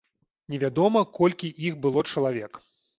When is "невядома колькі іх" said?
0.53-1.79